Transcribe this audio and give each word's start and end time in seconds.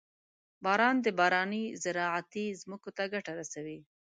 •باران 0.63 0.95
د 1.05 1.07
بارانۍ 1.19 1.63
زراعتي 1.83 2.45
ځمکو 2.61 2.89
ته 2.97 3.03
ګټه 3.13 3.31
رسوي. 3.39 3.79